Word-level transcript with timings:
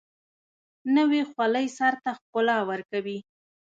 نوې 0.95 1.21
خولۍ 1.29 1.67
سر 1.77 1.93
ته 2.03 2.11
ښکلا 2.19 2.57
ورکوي 2.69 3.17